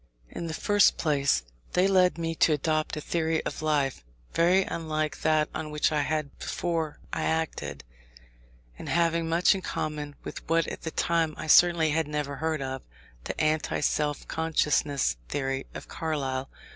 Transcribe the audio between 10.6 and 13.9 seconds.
at that time I certainly had never heard of, the anti